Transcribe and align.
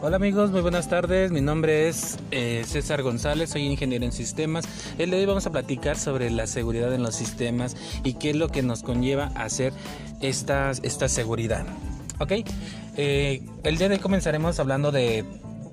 Hola 0.00 0.14
amigos, 0.14 0.52
muy 0.52 0.60
buenas 0.60 0.88
tardes. 0.88 1.32
Mi 1.32 1.40
nombre 1.40 1.88
es 1.88 2.18
eh, 2.30 2.62
César 2.64 3.02
González, 3.02 3.50
soy 3.50 3.66
ingeniero 3.66 4.04
en 4.04 4.12
sistemas. 4.12 4.64
El 4.96 5.10
de 5.10 5.16
hoy 5.16 5.26
vamos 5.26 5.44
a 5.46 5.50
platicar 5.50 5.98
sobre 5.98 6.30
la 6.30 6.46
seguridad 6.46 6.94
en 6.94 7.02
los 7.02 7.16
sistemas 7.16 7.76
y 8.04 8.14
qué 8.14 8.30
es 8.30 8.36
lo 8.36 8.48
que 8.48 8.62
nos 8.62 8.84
conlleva 8.84 9.32
hacer 9.34 9.72
esta, 10.20 10.70
esta 10.70 11.08
seguridad. 11.08 11.66
Ok, 12.20 12.30
eh, 12.96 13.42
el 13.64 13.76
día 13.76 13.88
de 13.88 13.96
hoy 13.96 14.00
comenzaremos 14.00 14.60
hablando 14.60 14.92
de 14.92 15.24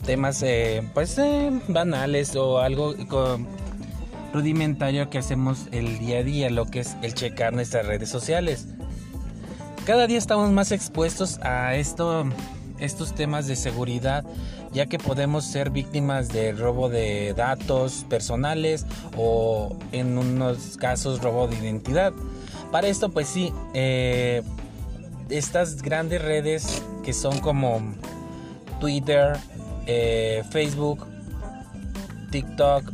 temas 0.08 0.42
eh, 0.42 0.82
pues 0.96 1.22
banales 1.68 2.36
o 2.36 2.58
algo 2.58 2.96
rudimentario 4.34 5.08
que 5.12 5.20
hacemos 5.20 5.68
el 5.72 6.00
día 6.00 6.20
a 6.20 6.24
día, 6.24 6.50
lo 6.50 6.66
que 6.66 6.80
es 6.80 6.98
el 7.04 7.14
checar 7.14 7.54
nuestras 7.54 7.86
redes 7.86 8.10
sociales. 8.10 8.70
Cada 9.86 10.08
día 10.08 10.18
estamos 10.18 10.52
más 10.52 10.72
expuestos 10.72 11.38
a 11.44 11.76
esto 11.76 12.26
estos 12.80 13.14
temas 13.14 13.48
de 13.48 13.56
seguridad, 13.56 14.24
ya 14.74 14.86
que 14.86 14.98
podemos 14.98 15.46
ser 15.46 15.70
víctimas 15.70 16.30
de 16.30 16.52
robo 16.52 16.90
de 16.90 17.34
datos 17.34 18.06
personales 18.10 18.86
o 19.18 19.76
en 19.92 20.18
unos 20.18 20.78
casos 20.78 21.22
robo 21.22 21.48
de 21.48 21.58
identidad. 21.58 22.14
Para 22.72 22.88
esto, 22.88 23.10
pues 23.10 23.28
sí, 23.28 23.54
eh, 23.74 24.44
estas 25.30 25.82
grandes 25.82 26.22
redes 26.22 26.82
que 27.04 27.14
son 27.14 27.40
como 27.40 27.82
Twitter, 28.80 29.38
eh, 29.86 30.44
Facebook, 30.50 31.06
TikTok, 32.32 32.92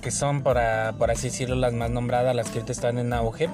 que 0.00 0.10
son 0.10 0.42
para, 0.42 0.94
por 0.98 1.10
así 1.10 1.28
decirlo 1.28 1.56
las 1.56 1.72
más 1.72 1.90
nombradas, 1.90 2.36
las 2.36 2.48
que 2.50 2.58
ahorita 2.58 2.72
están 2.72 2.98
en 2.98 3.12
auge, 3.12 3.48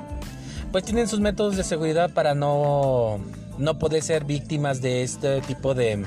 pues 0.73 0.85
tienen 0.85 1.09
sus 1.09 1.21
métodos 1.21 1.57
de 1.57 1.65
seguridad 1.65 2.11
para 2.11 2.35
no 2.35 3.21
no 3.59 3.79
puede 3.79 4.03
ser 4.03 4.25
víctimas 4.25 4.81
de 4.81 5.03
este 5.03 5.41
tipo 5.43 5.75
de 5.75 6.05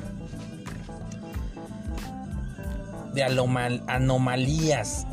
de 3.13 3.23
anomalías 3.23 5.05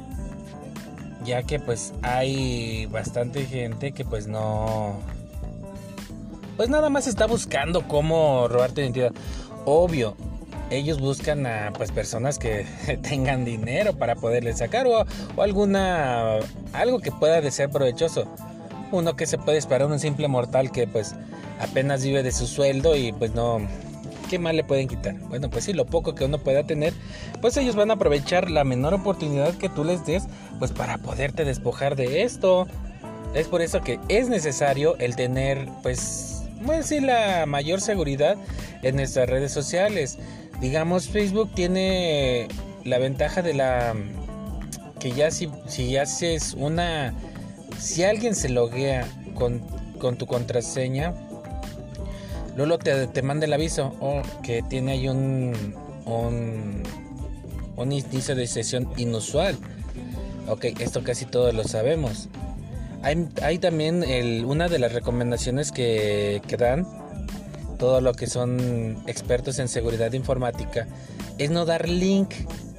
ya 1.25 1.42
que 1.42 1.61
pues 1.61 1.92
hay 2.03 2.87
bastante 2.87 3.45
gente 3.45 3.92
que 3.92 4.05
pues 4.05 4.27
no 4.27 4.98
pues 6.56 6.69
nada 6.69 6.91
más 6.91 7.06
está 7.06 7.27
buscando 7.27 7.89
cómo 7.89 8.47
robar 8.48 8.72
tu 8.72 8.83
identidad. 8.83 9.12
Obvio 9.65 10.15
ellos 10.70 11.00
buscan 11.00 11.47
a 11.47 11.72
pues 11.72 11.91
personas 11.91 12.39
que 12.39 12.67
tengan 13.03 13.44
dinero 13.44 13.94
para 13.94 14.15
poderle 14.15 14.53
sacar 14.53 14.87
o, 14.87 15.05
o 15.37 15.42
alguna 15.42 16.37
algo 16.72 17.00
que 17.00 17.12
pueda 17.12 17.48
ser 17.50 17.70
provechoso. 17.70 18.27
Uno 18.92 19.17
que 19.17 19.27
se 19.27 19.39
puede 19.39 19.59
esperar 19.59 19.89
un 19.89 19.98
simple 19.98 20.28
mortal 20.28 20.70
que 20.70 20.87
pues 20.87 21.15
apenas 21.61 22.03
vive 22.03 22.22
de 22.22 22.33
su 22.33 22.47
sueldo 22.47 22.97
y 22.97 23.12
pues 23.12 23.34
no, 23.34 23.61
¿qué 24.28 24.39
más 24.39 24.55
le 24.55 24.64
pueden 24.64 24.89
quitar? 24.89 25.14
Bueno, 25.28 25.50
pues 25.50 25.64
sí, 25.64 25.72
lo 25.72 25.86
poco 25.86 26.14
que 26.14 26.25
uno 26.25 26.39
pueda 26.39 26.64
tener, 26.64 26.94
pues 27.41 27.56
ellos 27.56 27.77
van 27.77 27.91
a 27.91 27.94
aprovechar 27.94 28.50
la 28.50 28.64
menor 28.64 28.94
oportunidad 28.94 29.55
que 29.55 29.69
tú 29.69 29.84
les 29.84 30.05
des, 30.06 30.25
pues 30.58 30.72
para 30.72 30.98
poderte 30.98 31.44
despojar 31.44 31.97
de 31.97 32.22
esto. 32.22 32.66
Es 33.34 33.47
por 33.47 33.62
eso 33.62 33.81
que 33.81 34.00
es 34.08 34.28
necesario 34.28 34.97
el 34.98 35.14
tener, 35.14 35.69
pues, 35.83 36.42
pues 36.64 36.91
la 36.91 37.47
mayor 37.47 37.81
seguridad 37.81 38.36
en 38.83 38.97
nuestras 38.97 39.28
redes 39.28 39.53
sociales. 39.53 40.19
Digamos, 40.61 41.08
Facebook 41.08 41.50
tiene 41.55 42.48
la 42.84 42.98
ventaja 42.98 43.42
de 43.42 43.55
la 43.55 43.94
que 44.98 45.12
ya 45.12 45.31
si, 45.31 45.48
si 45.66 45.97
haces 45.97 46.55
una 46.55 47.14
si 47.78 48.05
alguien 48.05 48.34
se 48.34 48.50
loguea 48.50 49.06
con, 49.34 49.61
con 49.98 50.16
tu 50.16 50.27
contraseña 50.27 51.15
Luego 52.56 52.78
te, 52.78 53.06
te 53.06 53.22
manda 53.22 53.47
el 53.47 53.53
aviso 53.53 53.94
o 54.00 54.22
que 54.43 54.62
tiene 54.62 54.93
ahí 54.93 55.09
un, 55.09 55.75
un, 56.05 56.83
un 57.77 57.93
inicio 57.93 58.34
de 58.34 58.47
sesión 58.47 58.88
inusual. 58.97 59.56
Ok, 60.49 60.65
esto 60.81 61.03
casi 61.05 61.27
todos 61.27 61.55
lo 61.55 61.65
sabemos. 61.65 62.28
Hay, 63.03 63.28
hay 63.43 63.59
también 63.59 64.05
una 64.44 64.69
de 64.69 64.78
las 64.78 64.93
recomendaciones 64.93 65.72
que, 65.72 66.43
que 66.47 66.56
dan 66.56 66.87
todo 67.78 68.03
lo 68.03 68.12
que 68.12 68.27
son 68.27 69.03
expertos 69.06 69.59
en 69.59 69.69
seguridad 69.69 70.12
informática 70.12 70.87
es 71.39 71.50
no 71.50 71.65
dar 71.65 71.89
link, 71.89 72.31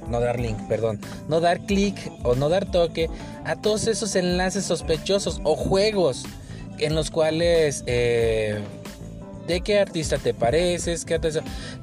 no 0.08 0.20
dar 0.20 0.38
link, 0.38 0.56
perdón, 0.68 1.00
no 1.28 1.40
dar 1.40 1.66
clic 1.66 1.96
o 2.22 2.36
no 2.36 2.48
dar 2.48 2.70
toque 2.70 3.10
a 3.44 3.56
todos 3.56 3.88
esos 3.88 4.14
enlaces 4.14 4.64
sospechosos 4.64 5.40
o 5.42 5.56
juegos 5.56 6.24
en 6.78 6.94
los 6.94 7.10
cuales 7.10 7.82
eh, 7.86 8.60
de 9.46 9.60
qué 9.60 9.78
artista 9.78 10.18
te 10.18 10.34
pareces, 10.34 11.04
qué 11.04 11.18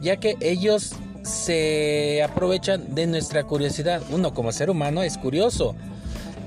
ya 0.01 0.17
que 0.17 0.35
ellos 0.39 0.93
se 1.23 2.23
aprovechan 2.23 2.95
de 2.95 3.07
nuestra 3.07 3.43
curiosidad. 3.43 4.01
Uno 4.11 4.33
como 4.33 4.51
ser 4.51 4.69
humano 4.69 5.03
es 5.03 5.17
curioso. 5.17 5.75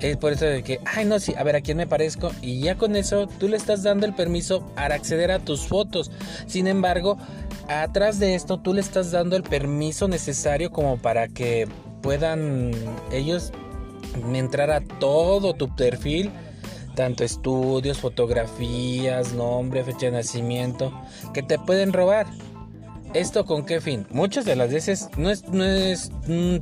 Es 0.00 0.16
por 0.16 0.32
eso 0.32 0.46
de 0.46 0.64
que, 0.64 0.80
ay 0.84 1.04
no, 1.04 1.20
sí, 1.20 1.32
a 1.38 1.44
ver 1.44 1.54
a 1.54 1.60
quién 1.60 1.76
me 1.76 1.86
parezco. 1.86 2.32
Y 2.42 2.60
ya 2.60 2.76
con 2.76 2.96
eso 2.96 3.28
tú 3.38 3.48
le 3.48 3.56
estás 3.56 3.82
dando 3.84 4.04
el 4.04 4.14
permiso 4.14 4.66
para 4.74 4.96
acceder 4.96 5.30
a 5.30 5.38
tus 5.38 5.60
fotos. 5.60 6.10
Sin 6.46 6.66
embargo, 6.66 7.18
atrás 7.68 8.18
de 8.18 8.34
esto 8.34 8.58
tú 8.58 8.74
le 8.74 8.80
estás 8.80 9.12
dando 9.12 9.36
el 9.36 9.44
permiso 9.44 10.08
necesario 10.08 10.72
como 10.72 10.96
para 10.96 11.28
que 11.28 11.68
puedan 12.02 12.72
ellos 13.12 13.52
entrar 14.34 14.70
a 14.72 14.80
todo 14.80 15.54
tu 15.54 15.74
perfil 15.74 16.32
tanto 16.94 17.24
estudios, 17.24 17.98
fotografías, 17.98 19.32
nombre, 19.32 19.84
fecha 19.84 20.06
de 20.06 20.12
nacimiento, 20.12 20.92
que 21.32 21.42
te 21.42 21.58
pueden 21.58 21.92
robar. 21.92 22.26
¿Esto 23.14 23.44
con 23.44 23.66
qué 23.66 23.82
fin? 23.82 24.06
Muchas 24.08 24.46
de 24.46 24.56
las 24.56 24.72
veces 24.72 25.10
no 25.18 25.28
es, 25.28 25.46
no 25.48 25.64
es 25.64 26.10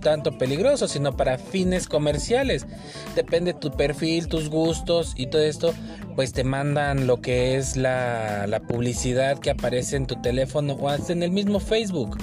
tanto 0.00 0.36
peligroso, 0.36 0.88
sino 0.88 1.16
para 1.16 1.38
fines 1.38 1.86
comerciales. 1.86 2.66
Depende 3.14 3.52
de 3.52 3.60
tu 3.60 3.70
perfil, 3.70 4.26
tus 4.26 4.48
gustos 4.48 5.12
y 5.16 5.26
todo 5.28 5.42
esto, 5.42 5.72
pues 6.16 6.32
te 6.32 6.42
mandan 6.42 7.06
lo 7.06 7.20
que 7.20 7.56
es 7.56 7.76
la, 7.76 8.48
la 8.48 8.58
publicidad 8.58 9.38
que 9.38 9.50
aparece 9.50 9.94
en 9.94 10.08
tu 10.08 10.20
teléfono 10.20 10.72
o 10.72 10.88
hasta 10.88 11.12
en 11.12 11.22
el 11.22 11.30
mismo 11.30 11.60
Facebook. 11.60 12.18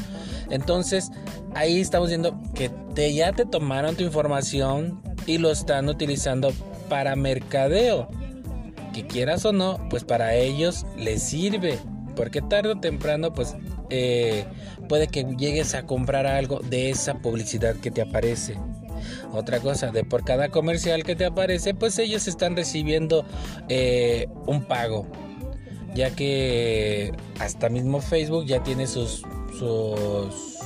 Entonces, 0.50 1.10
ahí 1.56 1.80
estamos 1.80 2.10
viendo 2.10 2.38
que 2.54 2.70
te, 2.96 3.14
ya 3.14 3.32
te 3.32 3.46
tomaron 3.46 3.96
tu 3.96 4.04
información 4.04 5.02
y 5.26 5.38
lo 5.38 5.52
están 5.52 5.88
utilizando 5.88 6.52
para 6.88 7.16
mercadeo. 7.16 8.08
Que 8.94 9.06
quieras 9.06 9.46
o 9.46 9.54
no, 9.54 9.80
pues 9.90 10.04
para 10.04 10.36
ellos 10.36 10.86
les 10.98 11.22
sirve. 11.22 11.80
Porque 12.16 12.42
tarde 12.42 12.72
o 12.72 12.80
temprano, 12.80 13.34
pues 13.34 13.56
eh, 13.90 14.46
puede 14.90 15.08
que 15.08 15.24
llegues 15.38 15.76
a 15.76 15.86
comprar 15.86 16.26
algo 16.26 16.60
de 16.60 16.90
esa 16.90 17.20
publicidad 17.20 17.76
que 17.76 17.92
te 17.92 18.02
aparece. 18.02 18.58
Otra 19.34 19.60
cosa, 19.60 19.92
de 19.92 20.04
por 20.04 20.24
cada 20.24 20.50
comercial 20.50 21.04
que 21.04 21.16
te 21.16 21.26
aparece, 21.26 21.74
pues 21.74 22.00
ellos 22.00 22.28
están 22.28 22.56
recibiendo 22.56 23.26
eh, 23.70 24.28
un 24.48 24.64
pago. 24.64 25.06
Ya 25.94 26.12
que 26.12 27.12
hasta 27.40 27.70
mismo 27.70 28.02
Facebook 28.02 28.46
ya 28.46 28.64
tiene 28.64 28.88
sus, 28.88 29.24
sus 29.58 30.58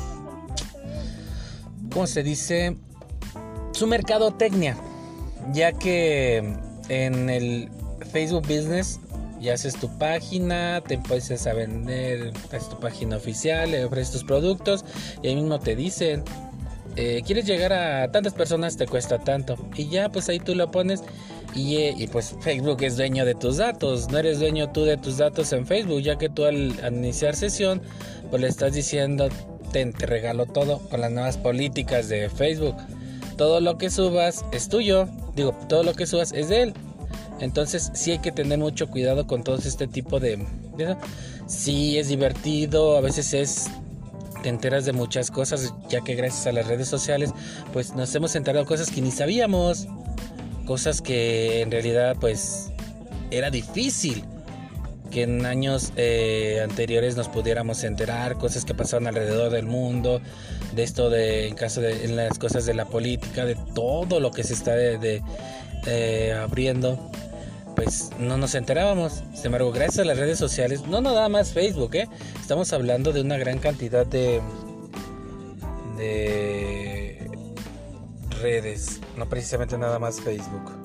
¿cómo 1.92 2.08
se 2.08 2.24
dice? 2.24 2.78
Su 3.74 3.88
mercadotecnia 3.88 4.78
ya 5.54 5.72
que 5.72 6.44
en 6.90 7.30
el 7.30 7.70
Facebook 8.12 8.48
Business 8.48 9.00
ya 9.42 9.54
haces 9.54 9.76
tu 9.76 9.90
página, 9.98 10.82
te 10.88 10.96
empiezas 10.96 11.48
a 11.48 11.54
vender, 11.54 12.32
haces 12.52 12.70
tu 12.70 12.80
página 12.80 13.18
oficial, 13.18 13.72
le 13.72 13.86
ofreces 13.86 14.12
tus 14.14 14.24
productos 14.24 14.86
y 15.24 15.30
ahí 15.30 15.36
mismo 15.36 15.60
te 15.60 15.76
dicen, 15.76 16.24
eh, 16.96 17.22
quieres 17.26 17.46
llegar 17.46 17.74
a 17.74 18.12
tantas 18.12 18.34
personas, 18.34 18.78
te 18.78 18.86
cuesta 18.86 19.18
tanto. 19.18 19.58
Y 19.76 19.90
ya 19.90 20.10
pues 20.10 20.30
ahí 20.30 20.40
tú 20.40 20.54
lo 20.54 20.70
pones 20.70 21.04
y, 21.56 21.78
eh, 21.78 21.96
y, 21.98 22.08
pues 22.08 22.36
Facebook 22.42 22.84
es 22.84 22.98
dueño 22.98 23.26
de 23.26 23.34
tus 23.34 23.58
datos, 23.58 24.10
no 24.10 24.20
eres 24.20 24.40
dueño 24.40 24.72
tú 24.72 24.84
de 24.86 24.98
tus 24.98 25.18
datos 25.18 25.52
en 25.54 25.66
Facebook, 25.66 26.02
ya 26.02 26.18
que 26.18 26.30
tú 26.30 26.46
al, 26.46 26.74
iniciar 26.94 27.36
sesión 27.36 27.82
pues 28.30 28.42
le 28.42 28.48
estás 28.48 28.74
diciendo, 28.74 29.28
te, 29.74 29.86
te 29.88 30.06
regalo 30.06 30.46
todo 30.46 30.80
con 30.90 31.02
las 31.02 31.12
nuevas 31.12 31.38
políticas 31.38 32.08
de 32.10 32.30
Facebook. 32.30 32.76
Todo 33.42 33.60
lo 33.60 33.80
que 33.80 33.90
subas 33.90 34.46
es 34.52 34.70
tuyo 34.70 35.08
digo, 35.36 35.56
todo 35.68 35.82
lo 35.82 35.96
que 35.96 36.06
subas 36.06 36.32
es 36.32 36.48
de 36.50 36.62
él. 36.62 36.74
Entonces 37.40 37.90
sí 37.96 38.12
hay 38.12 38.20
que 38.20 38.32
tener 38.32 38.60
mucho 38.60 38.88
cuidado 38.88 39.26
con 39.26 39.44
todo 39.44 39.56
este 39.56 39.88
tipo 39.88 40.20
de... 40.20 40.46
Sí 41.48 41.98
es 41.98 42.10
divertido, 42.10 42.98
a 42.98 43.02
veces 43.02 43.34
es... 43.34 43.66
Te 44.44 44.50
enteras 44.50 44.86
de 44.86 44.94
muchas 44.94 45.32
cosas, 45.32 45.74
ya 45.90 46.02
que 46.02 46.14
gracias 46.14 46.46
a 46.46 46.52
las 46.52 46.68
redes 46.68 46.88
sociales, 46.88 47.34
pues 47.74 47.96
nos 47.96 48.14
hemos 48.14 48.36
enterado 48.36 48.64
de 48.64 48.68
cosas 48.68 48.92
que 48.92 49.02
ni 49.02 49.10
sabíamos. 49.10 49.88
Cosas 50.68 51.02
que 51.02 51.62
en 51.62 51.72
realidad 51.72 52.18
pues 52.22 52.70
era 53.32 53.50
difícil 53.50 54.24
que 55.12 55.24
en 55.24 55.46
años 55.46 55.94
eh, 55.96 56.60
anteriores 56.64 57.16
nos 57.16 57.28
pudiéramos 57.28 57.84
enterar 57.84 58.38
cosas 58.38 58.66
que 58.66 58.74
pasaban 58.74 59.08
alrededor 59.08 59.52
del 59.52 59.68
mundo, 59.68 60.22
de 60.74 60.84
esto 60.84 61.10
de 61.10 61.48
en 61.48 61.56
caso 61.56 61.82
de 61.82 62.06
en 62.06 62.16
las 62.16 62.40
cosas 62.40 62.66
de 62.66 62.74
la 62.74 62.86
política, 62.86 63.46
de 63.46 63.56
todo 63.76 64.20
lo 64.20 64.32
que 64.32 64.44
se 64.44 64.54
está 64.54 64.72
de, 64.74 65.22
eh, 65.86 66.34
abriendo, 66.34 67.12
pues 67.76 68.10
no 68.18 68.38
nos 68.38 68.56
enterábamos. 68.56 69.24
Sin 69.36 69.48
embargo, 69.48 69.72
gracias 69.72 70.00
a 70.00 70.06
las 70.06 70.18
redes 70.18 70.40
sociales, 70.40 70.88
no 70.88 71.02
nada 71.02 71.30
más 71.30 71.54
Facebook, 71.54 71.96
¿eh? 71.96 72.08
estamos 72.40 72.74
hablando 72.74 73.14
de 73.14 73.22
una 73.22 73.38
gran 73.38 73.60
cantidad 73.60 74.06
de 74.06 74.42
de 75.98 77.30
redes, 78.42 79.00
no 79.18 79.30
precisamente 79.30 79.78
nada 79.78 80.00
más 80.00 80.20
Facebook. 80.20 80.81